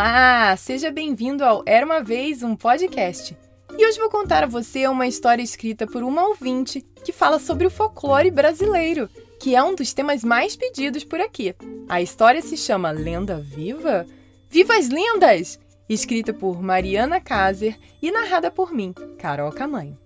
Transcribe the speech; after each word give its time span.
Olá, 0.00 0.56
seja 0.56 0.90
bem-vindo 0.90 1.44
ao 1.44 1.62
Era 1.66 1.84
uma 1.84 2.02
vez 2.02 2.42
um 2.42 2.56
podcast. 2.56 3.36
E 3.76 3.86
hoje 3.86 3.98
vou 3.98 4.08
contar 4.08 4.42
a 4.42 4.46
você 4.46 4.88
uma 4.88 5.06
história 5.06 5.42
escrita 5.42 5.86
por 5.86 6.02
uma 6.02 6.26
ouvinte 6.26 6.80
que 7.04 7.12
fala 7.12 7.38
sobre 7.38 7.66
o 7.66 7.70
folclore 7.70 8.30
brasileiro, 8.30 9.10
que 9.38 9.54
é 9.54 9.62
um 9.62 9.74
dos 9.74 9.92
temas 9.92 10.24
mais 10.24 10.56
pedidos 10.56 11.04
por 11.04 11.20
aqui. 11.20 11.54
A 11.86 12.00
história 12.00 12.40
se 12.40 12.56
chama 12.56 12.90
Lenda 12.90 13.38
Viva? 13.40 14.06
Viva 14.48 14.74
as 14.78 14.88
Lendas! 14.88 15.60
Escrita 15.86 16.32
por 16.32 16.62
Mariana 16.62 17.20
Kazer 17.20 17.78
e 18.00 18.10
narrada 18.10 18.50
por 18.50 18.72
mim, 18.72 18.94
Carol 19.18 19.52
Camanho. 19.52 19.98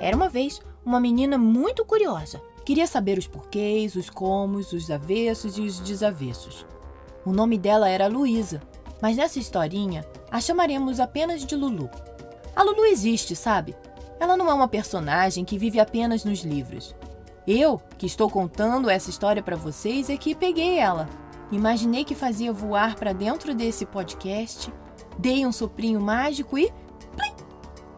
Era 0.00 0.16
uma 0.16 0.28
vez 0.28 0.60
uma 0.84 1.00
menina 1.00 1.38
muito 1.38 1.84
curiosa. 1.84 2.42
Queria 2.64 2.86
saber 2.86 3.18
os 3.18 3.26
porquês, 3.26 3.96
os 3.96 4.08
comos, 4.08 4.72
os 4.72 4.90
avessos 4.90 5.58
e 5.58 5.62
os 5.62 5.80
desavessos. 5.80 6.66
O 7.24 7.32
nome 7.32 7.58
dela 7.58 7.88
era 7.88 8.08
Luísa, 8.08 8.62
mas 9.00 9.16
nessa 9.16 9.38
historinha 9.38 10.04
a 10.30 10.40
chamaremos 10.40 11.00
apenas 11.00 11.44
de 11.44 11.56
Lulu. 11.56 11.90
A 12.54 12.62
Lulu 12.62 12.84
existe, 12.84 13.34
sabe? 13.34 13.74
Ela 14.20 14.36
não 14.36 14.48
é 14.48 14.54
uma 14.54 14.68
personagem 14.68 15.44
que 15.44 15.58
vive 15.58 15.80
apenas 15.80 16.24
nos 16.24 16.40
livros. 16.44 16.94
Eu, 17.46 17.80
que 17.98 18.06
estou 18.06 18.30
contando 18.30 18.88
essa 18.88 19.10
história 19.10 19.42
para 19.42 19.56
vocês, 19.56 20.08
é 20.08 20.16
que 20.16 20.34
peguei 20.34 20.78
ela. 20.78 21.08
Imaginei 21.50 22.04
que 22.04 22.14
fazia 22.14 22.52
voar 22.52 22.94
para 22.94 23.12
dentro 23.12 23.54
desse 23.54 23.84
podcast, 23.84 24.72
dei 25.18 25.44
um 25.44 25.52
soprinho 25.52 26.00
mágico 26.00 26.56
e. 26.56 26.72
Plim! 27.16 27.34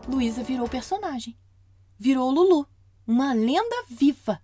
Luísa 0.09 0.43
virou 0.43 0.69
personagem. 0.69 1.37
Virou 1.99 2.31
Lulu 2.31 2.67
uma 3.07 3.33
lenda 3.33 3.85
viva. 3.89 4.41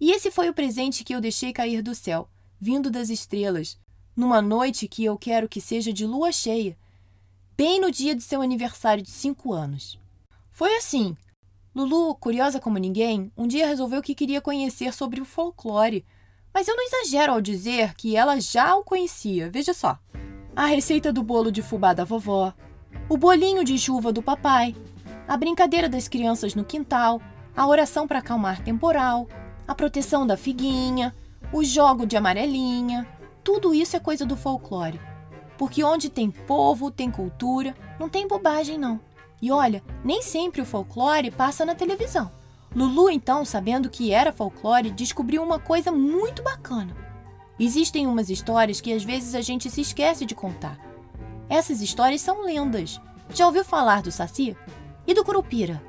E 0.00 0.10
esse 0.10 0.30
foi 0.30 0.48
o 0.48 0.54
presente 0.54 1.04
que 1.04 1.14
eu 1.14 1.20
deixei 1.20 1.52
cair 1.52 1.82
do 1.82 1.94
céu, 1.94 2.28
vindo 2.60 2.90
das 2.90 3.08
estrelas, 3.08 3.78
numa 4.16 4.42
noite 4.42 4.88
que 4.88 5.04
eu 5.04 5.16
quero 5.16 5.48
que 5.48 5.60
seja 5.60 5.92
de 5.92 6.06
lua 6.06 6.32
cheia, 6.32 6.76
bem 7.56 7.80
no 7.80 7.90
dia 7.90 8.14
de 8.14 8.22
seu 8.22 8.40
aniversário 8.42 9.02
de 9.02 9.10
cinco 9.10 9.52
anos. 9.52 9.98
Foi 10.50 10.74
assim. 10.76 11.16
Lulu, 11.74 12.14
curiosa 12.16 12.60
como 12.60 12.76
ninguém, 12.78 13.32
um 13.36 13.46
dia 13.46 13.66
resolveu 13.66 14.02
que 14.02 14.14
queria 14.14 14.40
conhecer 14.40 14.92
sobre 14.92 15.20
o 15.20 15.24
folclore, 15.24 16.04
mas 16.52 16.68
eu 16.68 16.76
não 16.76 16.84
exagero 16.84 17.32
ao 17.32 17.40
dizer 17.40 17.94
que 17.94 18.14
ela 18.14 18.38
já 18.40 18.76
o 18.76 18.84
conhecia. 18.84 19.50
Veja 19.50 19.72
só: 19.72 19.98
a 20.54 20.66
receita 20.66 21.12
do 21.12 21.22
bolo 21.22 21.50
de 21.50 21.62
fubá 21.62 21.94
da 21.94 22.04
vovó, 22.04 22.52
o 23.08 23.16
bolinho 23.16 23.64
de 23.64 23.78
chuva 23.78 24.12
do 24.12 24.22
papai, 24.22 24.76
a 25.26 25.36
brincadeira 25.36 25.88
das 25.88 26.08
crianças 26.08 26.54
no 26.54 26.64
quintal, 26.64 27.22
a 27.56 27.66
oração 27.66 28.06
para 28.06 28.18
acalmar 28.18 28.62
temporal, 28.62 29.28
a 29.66 29.74
proteção 29.74 30.26
da 30.26 30.36
figuinha, 30.36 31.14
o 31.52 31.62
jogo 31.62 32.06
de 32.06 32.16
amarelinha. 32.16 33.06
Tudo 33.44 33.74
isso 33.74 33.96
é 33.96 34.00
coisa 34.00 34.24
do 34.24 34.36
folclore. 34.36 35.00
Porque 35.58 35.84
onde 35.84 36.08
tem 36.08 36.30
povo, 36.30 36.90
tem 36.90 37.10
cultura, 37.10 37.74
não 37.98 38.08
tem 38.08 38.26
bobagem 38.26 38.78
não. 38.78 39.00
E 39.40 39.50
olha, 39.50 39.82
nem 40.04 40.22
sempre 40.22 40.60
o 40.60 40.66
folclore 40.66 41.30
passa 41.30 41.64
na 41.64 41.74
televisão. 41.74 42.30
Lulu, 42.74 43.10
então, 43.10 43.44
sabendo 43.44 43.90
que 43.90 44.12
era 44.12 44.32
folclore, 44.32 44.90
descobriu 44.90 45.42
uma 45.42 45.58
coisa 45.58 45.92
muito 45.92 46.42
bacana. 46.42 46.96
Existem 47.60 48.06
umas 48.06 48.30
histórias 48.30 48.80
que 48.80 48.92
às 48.92 49.04
vezes 49.04 49.34
a 49.34 49.40
gente 49.40 49.70
se 49.70 49.80
esquece 49.80 50.24
de 50.24 50.34
contar. 50.34 50.78
Essas 51.48 51.82
histórias 51.82 52.22
são 52.22 52.44
lendas. 52.44 53.00
Já 53.34 53.46
ouviu 53.46 53.64
falar 53.64 54.00
do 54.00 54.10
Saci? 54.10 54.56
E 55.06 55.12
do 55.12 55.24
Curupira? 55.24 55.82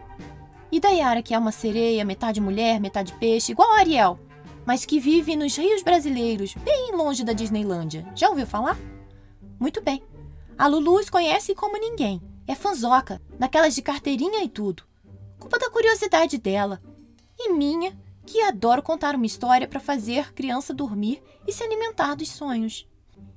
E 0.74 0.80
da 0.80 0.90
Yara, 0.90 1.22
que 1.22 1.36
é 1.36 1.38
uma 1.38 1.52
sereia, 1.52 2.04
metade 2.04 2.42
mulher, 2.42 2.80
metade 2.82 3.14
peixe, 3.20 3.52
igual 3.52 3.72
a 3.74 3.78
Ariel, 3.78 4.20
mas 4.66 4.84
que 4.84 5.00
vive 5.00 5.36
nos 5.36 5.56
rios 5.56 5.84
brasileiros, 5.84 6.56
bem 6.56 6.96
longe 6.96 7.24
da 7.24 7.32
Disneylândia. 7.32 8.12
Já 8.16 8.28
ouviu 8.28 8.48
falar? 8.48 8.76
Muito 9.60 9.84
bem. 9.84 10.02
A 10.58 10.66
Lulu 10.66 10.96
os 10.96 11.12
conhece 11.12 11.54
como 11.54 11.78
ninguém. 11.78 12.20
É 12.48 12.56
fanzoca, 12.56 13.22
daquelas 13.38 13.76
de 13.76 13.84
carteirinha 13.84 14.44
e 14.44 14.50
tudo. 14.50 14.82
Culpa 15.38 15.60
da 15.60 15.70
curiosidade 15.70 16.40
dela. 16.40 16.82
E 17.38 17.54
minha, 17.54 17.96
que 18.26 18.42
adoro 18.42 18.82
contar 18.82 19.14
uma 19.14 19.28
história 19.28 19.68
para 19.68 19.80
fazer 19.80 20.34
criança 20.34 20.74
dormir 20.74 21.22
e 21.48 21.54
se 21.54 21.64
alimentar 21.64 22.16
dos 22.16 22.30
sonhos. 22.30 22.88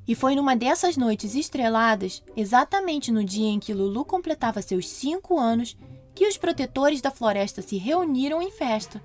E 0.09 0.15
foi 0.15 0.35
numa 0.35 0.57
dessas 0.57 0.97
noites 0.97 1.35
estreladas, 1.35 2.23
exatamente 2.35 3.13
no 3.13 3.23
dia 3.23 3.49
em 3.49 3.59
que 3.59 3.75
Lulu 3.75 4.07
completava 4.07 4.63
seus 4.63 4.89
cinco 4.89 5.39
anos, 5.39 5.77
que 6.17 6.27
os 6.27 6.39
protetores 6.39 7.03
da 7.03 7.11
floresta 7.11 7.61
se 7.61 7.77
reuniram 7.77 8.41
em 8.41 8.51
festa. 8.51 9.03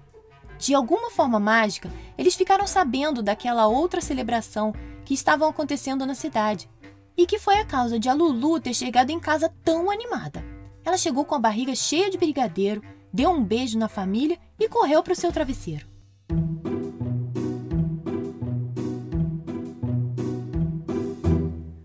De 0.58 0.74
alguma 0.74 1.12
forma 1.12 1.42
mágica, 1.42 1.92
eles 2.18 2.36
ficaram 2.36 2.66
sabendo 2.66 3.22
daquela 3.22 3.68
outra 3.68 4.00
celebração 4.00 4.74
que 5.04 5.14
estavam 5.14 5.50
acontecendo 5.50 6.06
na 6.06 6.16
cidade 6.16 6.70
e 7.18 7.26
que 7.26 7.38
foi 7.38 7.58
a 7.58 7.66
causa 7.66 8.00
de 8.00 8.08
a 8.08 8.14
Lulu 8.14 8.62
ter 8.62 8.74
chegado 8.74 9.10
em 9.10 9.20
casa 9.20 9.54
tão 9.62 9.92
animada. 9.92 10.42
Ela 10.86 10.98
chegou 10.98 11.26
com 11.26 11.36
a 11.36 11.40
barriga 11.40 11.76
cheia 11.76 12.10
de 12.10 12.18
brigadeiro, 12.18 12.82
deu 13.12 13.30
um 13.30 13.44
beijo 13.44 13.78
na 13.78 13.90
família 13.90 14.40
e 14.58 14.70
correu 14.70 15.04
para 15.04 15.14
o 15.14 15.16
seu 15.16 15.34
travesseiro. 15.34 15.86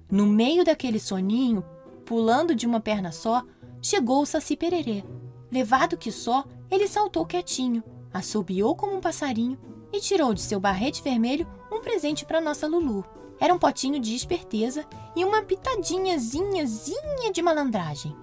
No 0.09 0.25
meio 0.25 0.65
daquele 0.65 1.01
soninho, 1.01 1.65
pulando 2.05 2.55
de 2.55 2.65
uma 2.65 2.79
perna 2.81 3.11
só, 3.11 3.43
chegou 3.83 4.23
o 4.23 4.27
Saci 4.27 4.57
Pererê. 4.57 5.16
Levado 5.51 5.97
que 5.97 6.11
só, 6.11 6.45
ele 6.71 6.89
saltou 6.89 7.25
quietinho, 7.25 7.83
assobiou 8.13 8.75
como 8.75 8.95
um 8.95 9.01
passarinho 9.01 9.59
e 9.93 10.01
tirou 10.01 10.35
de 10.35 10.41
seu 10.41 10.59
barrete 10.59 11.03
vermelho 11.03 11.47
um 11.71 11.81
presente 11.81 12.25
para 12.25 12.41
nossa 12.41 12.67
Lulu. 12.67 13.05
Era 13.39 13.55
um 13.55 13.59
potinho 13.59 14.01
de 14.01 14.15
esperteza 14.15 14.87
e 15.15 15.25
uma 15.25 15.43
pitadinhazinhazinha 15.43 17.33
de 17.33 17.43
malandragem. 17.43 18.17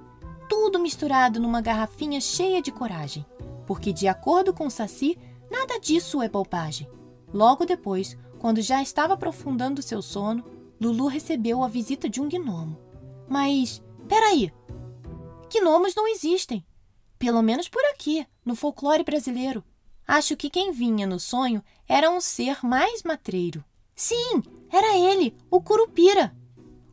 Tudo 0.50 0.80
misturado 0.80 1.40
numa 1.40 1.62
garrafinha 1.62 2.20
cheia 2.20 2.62
de 2.62 2.72
coragem. 2.72 3.26
Porque, 3.66 3.94
de 3.94 4.08
acordo 4.08 4.54
com 4.54 4.68
o 4.68 4.72
Saci, 4.72 5.18
nada 5.50 5.80
disso 5.80 6.22
é 6.22 6.28
bobagem. 6.28 6.90
Logo 7.34 7.66
depois, 7.66 8.18
quando 8.40 8.62
já 8.62 8.82
estava 8.82 9.14
aprofundando 9.14 9.82
seu 9.82 10.02
sono, 10.02 10.44
Lulu 10.82 11.08
recebeu 11.08 11.64
a 11.64 11.68
visita 11.68 12.10
de 12.10 12.20
um 12.20 12.28
gnomo. 12.28 12.78
Mas, 13.28 13.82
peraí! 14.08 14.52
Gnomos 15.54 15.96
não 15.96 16.08
existem. 16.08 16.66
Pelo 17.24 17.42
menos 17.42 17.70
por 17.70 17.82
aqui, 17.86 18.28
no 18.44 18.54
folclore 18.54 19.02
brasileiro. 19.02 19.64
Acho 20.06 20.36
que 20.36 20.50
quem 20.50 20.74
vinha 20.74 21.08
no 21.08 21.22
sonho 21.22 21.64
era 21.88 22.10
um 22.10 22.20
ser 22.20 22.58
mais 22.62 23.02
matreiro. 23.02 23.64
Sim, 23.96 24.44
era 24.70 24.98
ele, 24.98 25.34
o 25.50 25.62
Curupira. 25.62 26.36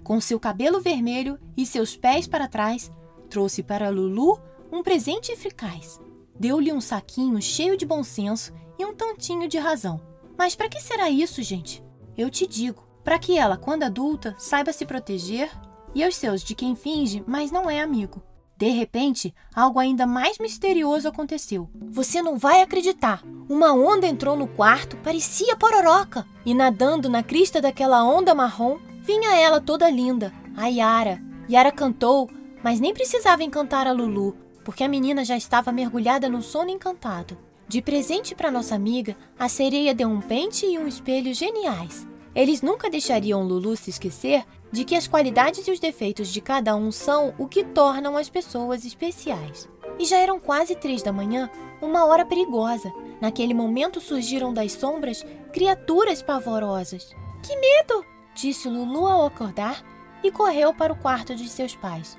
Com 0.04 0.20
seu 0.20 0.38
cabelo 0.38 0.80
vermelho 0.80 1.36
e 1.56 1.66
seus 1.66 1.96
pés 1.96 2.28
para 2.28 2.46
trás, 2.46 2.92
trouxe 3.28 3.60
para 3.60 3.90
Lulu 3.90 4.40
um 4.70 4.84
presente 4.84 5.32
eficaz. 5.32 6.00
Deu-lhe 6.38 6.72
um 6.72 6.80
saquinho 6.80 7.42
cheio 7.42 7.76
de 7.76 7.84
bom 7.84 8.04
senso 8.04 8.52
e 8.78 8.84
um 8.84 8.94
tantinho 8.94 9.48
de 9.48 9.58
razão. 9.58 10.00
Mas 10.38 10.54
para 10.54 10.68
que 10.68 10.80
será 10.80 11.10
isso, 11.10 11.42
gente? 11.42 11.82
Eu 12.16 12.30
te 12.30 12.46
digo, 12.46 12.86
para 13.02 13.18
que 13.18 13.36
ela, 13.36 13.56
quando 13.56 13.82
adulta, 13.82 14.36
saiba 14.38 14.72
se 14.72 14.86
proteger 14.86 15.50
e 15.92 16.04
aos 16.04 16.14
seus 16.14 16.40
de 16.44 16.54
quem 16.54 16.76
finge, 16.76 17.20
mas 17.26 17.50
não 17.50 17.68
é 17.68 17.80
amigo. 17.80 18.22
De 18.60 18.68
repente, 18.68 19.34
algo 19.54 19.78
ainda 19.78 20.06
mais 20.06 20.38
misterioso 20.38 21.08
aconteceu. 21.08 21.70
Você 21.90 22.20
não 22.20 22.36
vai 22.36 22.60
acreditar! 22.60 23.24
Uma 23.48 23.72
onda 23.72 24.06
entrou 24.06 24.36
no 24.36 24.46
quarto, 24.46 24.98
parecia 24.98 25.56
pororoca, 25.56 26.26
e 26.44 26.52
nadando 26.52 27.08
na 27.08 27.22
crista 27.22 27.58
daquela 27.58 28.04
onda 28.04 28.34
marrom, 28.34 28.76
vinha 29.00 29.34
ela 29.34 29.62
toda 29.62 29.88
linda, 29.88 30.30
a 30.54 30.66
Yara. 30.66 31.22
Yara 31.48 31.72
cantou, 31.72 32.28
mas 32.62 32.80
nem 32.80 32.92
precisava 32.92 33.42
encantar 33.42 33.86
a 33.86 33.92
Lulu, 33.92 34.36
porque 34.62 34.84
a 34.84 34.88
menina 34.88 35.24
já 35.24 35.38
estava 35.38 35.72
mergulhada 35.72 36.28
no 36.28 36.42
sono 36.42 36.68
encantado. 36.68 37.38
De 37.66 37.80
presente 37.80 38.34
para 38.34 38.50
nossa 38.50 38.74
amiga, 38.74 39.16
a 39.38 39.48
sereia 39.48 39.94
deu 39.94 40.10
um 40.10 40.20
pente 40.20 40.66
e 40.66 40.78
um 40.78 40.86
espelho 40.86 41.32
geniais. 41.32 42.06
Eles 42.34 42.60
nunca 42.60 42.90
deixariam 42.90 43.42
Lulu 43.42 43.74
se 43.74 43.88
esquecer 43.88 44.44
de 44.72 44.84
que 44.84 44.94
as 44.94 45.06
qualidades 45.06 45.66
e 45.66 45.70
os 45.70 45.80
defeitos 45.80 46.28
de 46.28 46.40
cada 46.40 46.76
um 46.76 46.92
são 46.92 47.34
o 47.38 47.48
que 47.48 47.64
tornam 47.64 48.16
as 48.16 48.28
pessoas 48.28 48.84
especiais. 48.84 49.68
E 49.98 50.04
já 50.04 50.18
eram 50.18 50.38
quase 50.38 50.74
três 50.74 51.02
da 51.02 51.12
manhã, 51.12 51.50
uma 51.82 52.04
hora 52.04 52.24
perigosa. 52.24 52.92
Naquele 53.20 53.52
momento 53.52 54.00
surgiram 54.00 54.54
das 54.54 54.72
sombras 54.72 55.24
criaturas 55.52 56.22
pavorosas. 56.22 57.14
Que 57.42 57.56
medo! 57.56 58.04
disse 58.34 58.68
Lulu 58.68 59.06
ao 59.06 59.26
acordar 59.26 59.84
e 60.22 60.30
correu 60.30 60.72
para 60.72 60.92
o 60.92 60.96
quarto 60.96 61.34
de 61.34 61.48
seus 61.48 61.74
pais. 61.74 62.16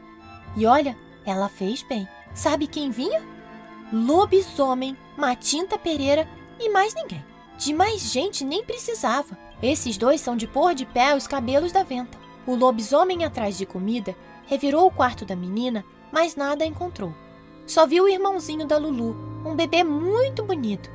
E 0.56 0.66
olha, 0.66 0.98
ela 1.26 1.48
fez 1.48 1.84
bem. 1.84 2.08
Sabe 2.34 2.68
quem 2.68 2.92
vinha? 2.92 3.22
Lobisomem, 3.92 4.98
Matinta 5.18 5.78
Pereira 5.78 6.28
e 6.60 6.70
mais 6.70 6.94
ninguém. 6.94 7.24
De 7.58 7.74
mais 7.74 8.12
gente 8.12 8.44
nem 8.44 8.64
precisava. 8.64 9.38
Esses 9.62 9.98
dois 9.98 10.22
são 10.22 10.36
de 10.36 10.48
pôr 10.48 10.74
de 10.74 10.86
pé 10.86 11.16
os 11.16 11.28
cabelos 11.28 11.72
da 11.72 11.84
venta. 11.84 12.21
O 12.46 12.56
lobisomem 12.56 13.24
atrás 13.24 13.58
de 13.58 13.66
comida 13.66 14.16
revirou 14.46 14.86
o 14.86 14.92
quarto 14.92 15.26
da 15.26 15.36
menina, 15.36 15.86
mas 16.12 16.36
nada 16.36 16.66
encontrou. 16.66 17.14
Só 17.66 17.86
viu 17.86 18.06
o 18.06 18.10
irmãozinho 18.10 18.66
da 18.66 18.78
Lulu, 18.78 19.16
um 19.46 19.56
bebê 19.56 19.84
muito 19.84 20.44
bonito. 20.44 20.90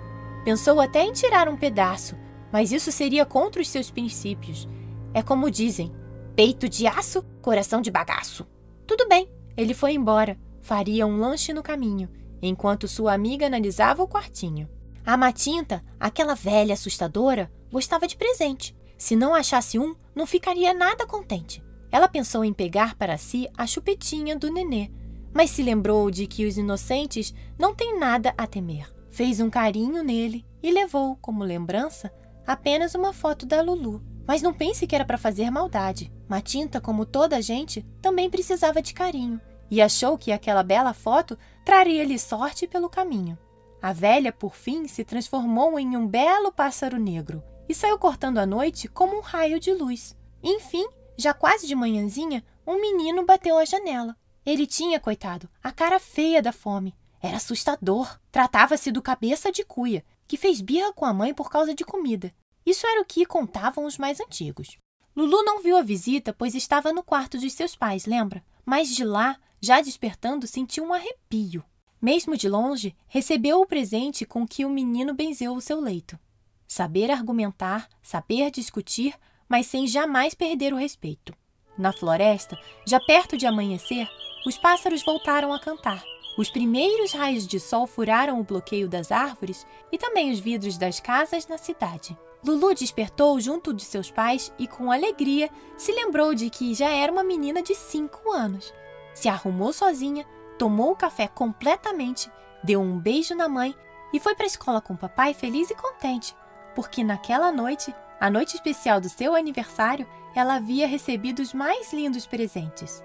Pensou 0.44 0.80
até 0.80 1.02
em 1.02 1.12
tirar 1.12 1.48
um 1.48 1.56
pedaço, 1.56 2.16
mas 2.52 2.72
isso 2.72 2.92
seria 2.92 3.24
contra 3.24 3.62
os 3.62 3.68
seus 3.68 3.90
princípios. 3.90 4.68
É 5.14 5.22
como 5.22 5.50
dizem: 5.50 5.92
peito 6.34 6.68
de 6.68 6.86
aço, 6.86 7.24
coração 7.40 7.80
de 7.80 7.90
bagaço. 7.90 8.46
Tudo 8.86 9.08
bem, 9.08 9.28
ele 9.56 9.74
foi 9.74 9.92
embora. 9.92 10.38
Faria 10.60 11.06
um 11.06 11.18
lanche 11.18 11.52
no 11.52 11.62
caminho, 11.62 12.08
enquanto 12.42 12.88
sua 12.88 13.14
amiga 13.14 13.46
analisava 13.46 14.02
o 14.02 14.08
quartinho. 14.08 14.68
A 15.04 15.16
Matinta, 15.16 15.84
aquela 15.98 16.34
velha 16.34 16.74
assustadora, 16.74 17.50
gostava 17.70 18.06
de 18.06 18.16
presente. 18.16 18.76
Se 18.98 19.14
não 19.14 19.34
achasse 19.34 19.78
um, 19.78 19.94
não 20.16 20.26
ficaria 20.26 20.72
nada 20.72 21.06
contente. 21.06 21.62
Ela 21.92 22.08
pensou 22.08 22.42
em 22.42 22.52
pegar 22.52 22.94
para 22.94 23.18
si 23.18 23.48
a 23.56 23.66
chupetinha 23.66 24.34
do 24.34 24.50
nenê, 24.50 24.90
mas 25.32 25.50
se 25.50 25.62
lembrou 25.62 26.10
de 26.10 26.26
que 26.26 26.46
os 26.46 26.56
inocentes 26.56 27.34
não 27.58 27.74
têm 27.74 27.98
nada 27.98 28.32
a 28.38 28.46
temer. 28.46 28.90
Fez 29.10 29.38
um 29.38 29.50
carinho 29.50 30.02
nele 30.02 30.44
e 30.62 30.72
levou, 30.72 31.16
como 31.16 31.44
lembrança, 31.44 32.10
apenas 32.46 32.94
uma 32.94 33.12
foto 33.12 33.44
da 33.44 33.60
Lulu. 33.60 34.02
Mas 34.26 34.42
não 34.42 34.52
pense 34.52 34.86
que 34.86 34.94
era 34.94 35.04
para 35.04 35.18
fazer 35.18 35.50
maldade. 35.50 36.12
Matinta, 36.26 36.80
como 36.80 37.06
toda 37.06 37.36
a 37.36 37.40
gente, 37.40 37.82
também 38.02 38.28
precisava 38.28 38.82
de 38.82 38.92
carinho 38.92 39.40
e 39.70 39.82
achou 39.82 40.16
que 40.16 40.32
aquela 40.32 40.62
bela 40.62 40.92
foto 40.92 41.38
traria-lhe 41.64 42.18
sorte 42.18 42.66
pelo 42.66 42.88
caminho. 42.88 43.38
A 43.82 43.92
velha, 43.92 44.32
por 44.32 44.54
fim, 44.54 44.88
se 44.88 45.04
transformou 45.04 45.78
em 45.78 45.96
um 45.96 46.06
belo 46.06 46.50
pássaro 46.50 46.98
negro 46.98 47.42
e 47.68 47.74
saiu 47.74 47.98
cortando 47.98 48.38
a 48.38 48.46
noite 48.46 48.88
como 48.88 49.16
um 49.16 49.20
raio 49.20 49.58
de 49.60 49.72
luz. 49.72 50.16
Enfim, 50.42 50.86
já 51.16 51.32
quase 51.32 51.66
de 51.66 51.74
manhãzinha, 51.74 52.44
um 52.66 52.80
menino 52.80 53.24
bateu 53.24 53.58
à 53.58 53.64
janela. 53.64 54.16
Ele 54.44 54.66
tinha, 54.66 55.00
coitado, 55.00 55.48
a 55.62 55.72
cara 55.72 55.98
feia 55.98 56.40
da 56.40 56.52
fome. 56.52 56.94
Era 57.20 57.38
assustador. 57.38 58.18
Tratava-se 58.30 58.92
do 58.92 59.02
cabeça 59.02 59.50
de 59.50 59.64
cuia, 59.64 60.04
que 60.28 60.36
fez 60.36 60.60
birra 60.60 60.92
com 60.92 61.04
a 61.04 61.12
mãe 61.12 61.34
por 61.34 61.50
causa 61.50 61.74
de 61.74 61.84
comida. 61.84 62.32
Isso 62.64 62.86
era 62.86 63.00
o 63.00 63.04
que 63.04 63.26
contavam 63.26 63.84
os 63.84 63.98
mais 63.98 64.20
antigos. 64.20 64.78
Lulu 65.16 65.42
não 65.42 65.62
viu 65.62 65.76
a 65.76 65.82
visita, 65.82 66.32
pois 66.32 66.54
estava 66.54 66.92
no 66.92 67.02
quarto 67.02 67.38
dos 67.38 67.52
seus 67.52 67.74
pais, 67.74 68.04
lembra? 68.06 68.44
Mas 68.64 68.94
de 68.94 69.04
lá, 69.04 69.36
já 69.60 69.80
despertando, 69.80 70.46
sentiu 70.46 70.84
um 70.84 70.92
arrepio. 70.92 71.64
Mesmo 72.00 72.36
de 72.36 72.48
longe, 72.48 72.94
recebeu 73.08 73.60
o 73.60 73.66
presente 73.66 74.26
com 74.26 74.46
que 74.46 74.64
o 74.64 74.70
menino 74.70 75.14
benzeu 75.14 75.54
o 75.54 75.60
seu 75.60 75.80
leito. 75.80 76.18
Saber 76.66 77.10
argumentar, 77.10 77.88
saber 78.02 78.50
discutir, 78.50 79.14
mas 79.48 79.66
sem 79.66 79.86
jamais 79.86 80.34
perder 80.34 80.72
o 80.72 80.76
respeito. 80.76 81.32
Na 81.78 81.92
floresta, 81.92 82.58
já 82.86 82.98
perto 82.98 83.36
de 83.36 83.46
amanhecer, 83.46 84.08
os 84.46 84.56
pássaros 84.56 85.04
voltaram 85.04 85.52
a 85.52 85.60
cantar. 85.60 86.02
Os 86.38 86.50
primeiros 86.50 87.12
raios 87.12 87.46
de 87.46 87.58
sol 87.58 87.86
furaram 87.86 88.38
o 88.40 88.44
bloqueio 88.44 88.88
das 88.88 89.10
árvores 89.10 89.66
e 89.90 89.96
também 89.96 90.30
os 90.30 90.38
vidros 90.38 90.76
das 90.76 91.00
casas 91.00 91.46
na 91.46 91.56
cidade. 91.56 92.16
Lulu 92.44 92.74
despertou 92.74 93.40
junto 93.40 93.72
de 93.72 93.82
seus 93.82 94.10
pais 94.10 94.52
e, 94.58 94.68
com 94.68 94.92
alegria, 94.92 95.50
se 95.76 95.92
lembrou 95.92 96.34
de 96.34 96.50
que 96.50 96.74
já 96.74 96.90
era 96.90 97.10
uma 97.10 97.24
menina 97.24 97.62
de 97.62 97.74
cinco 97.74 98.32
anos. 98.32 98.72
Se 99.14 99.28
arrumou 99.28 99.72
sozinha, 99.72 100.26
tomou 100.58 100.92
o 100.92 100.96
café 100.96 101.26
completamente, 101.26 102.30
deu 102.62 102.80
um 102.80 102.98
beijo 102.98 103.34
na 103.34 103.48
mãe 103.48 103.74
e 104.12 104.20
foi 104.20 104.34
para 104.34 104.44
a 104.44 104.46
escola 104.46 104.80
com 104.80 104.94
o 104.94 104.98
papai 104.98 105.34
feliz 105.34 105.70
e 105.70 105.74
contente, 105.74 106.36
porque 106.76 107.02
naquela 107.02 107.50
noite, 107.50 107.92
a 108.20 108.28
noite 108.28 108.54
especial 108.54 109.00
do 109.00 109.08
seu 109.08 109.34
aniversário, 109.34 110.06
ela 110.34 110.56
havia 110.56 110.86
recebido 110.86 111.40
os 111.40 111.54
mais 111.54 111.90
lindos 111.90 112.26
presentes. 112.26 113.02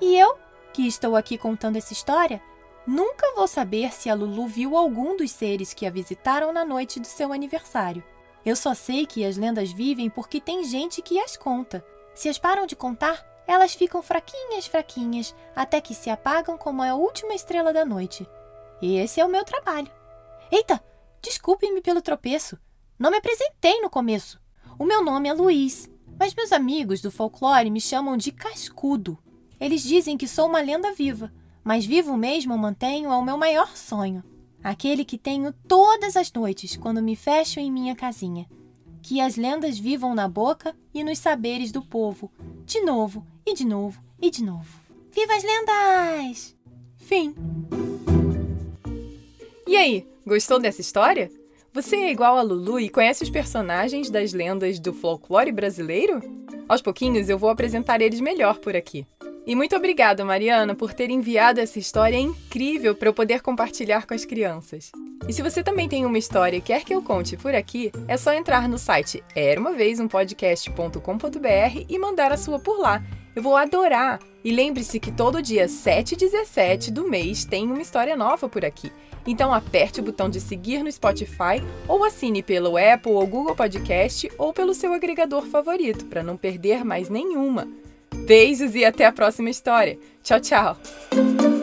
E 0.00 0.18
eu, 0.18 0.38
que 0.72 0.86
estou 0.86 1.14
aqui 1.14 1.36
contando 1.36 1.76
essa 1.76 1.92
história, 1.92 2.42
nunca 2.86 3.34
vou 3.34 3.46
saber 3.46 3.92
se 3.92 4.08
a 4.08 4.14
Lulu 4.14 4.46
viu 4.46 4.74
algum 4.74 5.14
dos 5.14 5.30
seres 5.30 5.74
que 5.74 5.84
a 5.84 5.90
visitaram 5.90 6.50
na 6.50 6.64
noite 6.64 6.98
do 6.98 7.06
seu 7.06 7.30
aniversário. 7.30 8.02
Eu 8.44 8.56
só 8.56 8.72
sei 8.72 9.04
que 9.04 9.22
as 9.22 9.36
lendas 9.36 9.70
vivem 9.70 10.08
porque 10.08 10.40
tem 10.40 10.64
gente 10.64 11.02
que 11.02 11.20
as 11.20 11.36
conta. 11.36 11.84
Se 12.14 12.30
as 12.30 12.38
param 12.38 12.64
de 12.64 12.74
contar, 12.74 13.22
elas 13.46 13.74
ficam 13.74 14.02
fraquinhas, 14.02 14.66
fraquinhas, 14.66 15.34
até 15.54 15.78
que 15.78 15.94
se 15.94 16.08
apagam 16.08 16.56
como 16.56 16.82
a 16.82 16.94
última 16.94 17.34
estrela 17.34 17.70
da 17.70 17.84
noite. 17.84 18.26
E 18.80 18.96
esse 18.96 19.20
é 19.20 19.24
o 19.26 19.28
meu 19.28 19.44
trabalho. 19.44 19.92
Eita, 20.50 20.82
desculpe-me 21.20 21.82
pelo 21.82 22.00
tropeço. 22.00 22.58
Não 23.00 23.10
me 23.10 23.16
apresentei 23.16 23.80
no 23.80 23.90
começo. 23.90 24.40
O 24.78 24.84
meu 24.84 25.04
nome 25.04 25.28
é 25.28 25.32
Luiz, 25.32 25.90
mas 26.16 26.34
meus 26.34 26.52
amigos 26.52 27.00
do 27.00 27.10
folclore 27.10 27.70
me 27.70 27.80
chamam 27.80 28.16
de 28.16 28.30
Cascudo. 28.30 29.18
Eles 29.58 29.82
dizem 29.82 30.16
que 30.16 30.28
sou 30.28 30.46
uma 30.46 30.60
lenda 30.60 30.92
viva, 30.92 31.32
mas 31.64 31.84
vivo 31.84 32.16
mesmo 32.16 32.56
mantenho 32.56 33.10
ao 33.10 33.24
meu 33.24 33.36
maior 33.36 33.76
sonho 33.76 34.22
aquele 34.62 35.04
que 35.04 35.18
tenho 35.18 35.52
todas 35.66 36.16
as 36.16 36.32
noites 36.32 36.76
quando 36.76 37.02
me 37.02 37.16
fecho 37.16 37.58
em 37.58 37.72
minha 37.72 37.96
casinha. 37.96 38.46
Que 39.02 39.20
as 39.20 39.36
lendas 39.36 39.78
vivam 39.78 40.14
na 40.14 40.28
boca 40.28 40.76
e 40.92 41.02
nos 41.02 41.18
saberes 41.18 41.72
do 41.72 41.82
povo, 41.82 42.30
de 42.64 42.80
novo 42.82 43.26
e 43.46 43.54
de 43.54 43.64
novo 43.64 44.00
e 44.20 44.30
de 44.30 44.44
novo. 44.44 44.78
Viva 45.10 45.34
as 45.34 45.42
lendas! 45.42 46.56
Fim. 46.98 47.34
E 49.66 49.76
aí, 49.76 50.06
gostou 50.26 50.60
dessa 50.60 50.80
história? 50.80 51.30
Você 51.72 51.94
é 51.94 52.10
igual 52.10 52.36
a 52.36 52.42
Lulu 52.42 52.80
e 52.80 52.88
conhece 52.88 53.22
os 53.22 53.30
personagens 53.30 54.10
das 54.10 54.32
lendas 54.32 54.80
do 54.80 54.92
folclore 54.92 55.52
brasileiro? 55.52 56.20
Aos 56.68 56.82
pouquinhos 56.82 57.28
eu 57.28 57.38
vou 57.38 57.48
apresentar 57.48 58.00
eles 58.00 58.20
melhor 58.20 58.58
por 58.58 58.74
aqui. 58.74 59.06
E 59.46 59.54
muito 59.54 59.76
obrigada, 59.76 60.24
Mariana, 60.24 60.74
por 60.74 60.92
ter 60.92 61.10
enviado 61.10 61.60
essa 61.60 61.78
história 61.78 62.16
incrível 62.16 62.92
para 62.94 63.08
eu 63.08 63.14
poder 63.14 63.40
compartilhar 63.40 64.04
com 64.04 64.14
as 64.14 64.24
crianças. 64.24 64.90
E 65.28 65.32
se 65.32 65.42
você 65.42 65.62
também 65.62 65.88
tem 65.88 66.04
uma 66.04 66.18
história 66.18 66.56
e 66.56 66.60
quer 66.60 66.84
que 66.84 66.92
eu 66.92 67.02
conte 67.02 67.36
por 67.36 67.54
aqui, 67.54 67.92
é 68.08 68.16
só 68.16 68.32
entrar 68.32 68.68
no 68.68 68.76
site 68.76 69.22
eraumavezumpodcast.com.br 69.36 71.84
e 71.88 71.98
mandar 71.98 72.32
a 72.32 72.36
sua 72.36 72.58
por 72.58 72.80
lá. 72.80 73.00
Eu 73.34 73.42
vou 73.44 73.56
adorar! 73.56 74.18
E 74.44 74.52
lembre-se 74.52 74.98
que 74.98 75.12
todo 75.12 75.42
dia 75.42 75.68
7 75.68 76.12
e 76.12 76.16
17 76.16 76.90
do 76.90 77.08
mês 77.08 77.44
tem 77.44 77.66
uma 77.66 77.82
história 77.82 78.16
nova 78.16 78.48
por 78.48 78.64
aqui. 78.64 78.90
Então 79.26 79.52
aperte 79.52 80.00
o 80.00 80.02
botão 80.02 80.30
de 80.30 80.40
seguir 80.40 80.82
no 80.82 80.90
Spotify 80.90 81.62
ou 81.86 82.04
assine 82.04 82.42
pelo 82.42 82.76
Apple 82.76 83.12
ou 83.12 83.26
Google 83.26 83.54
Podcast 83.54 84.30
ou 84.38 84.52
pelo 84.52 84.74
seu 84.74 84.92
agregador 84.92 85.46
favorito 85.46 86.06
para 86.06 86.22
não 86.22 86.36
perder 86.36 86.84
mais 86.84 87.08
nenhuma. 87.08 87.68
Beijos 88.26 88.74
e 88.74 88.84
até 88.84 89.06
a 89.06 89.12
próxima 89.12 89.50
história. 89.50 89.98
Tchau, 90.22 90.40
tchau! 90.40 91.59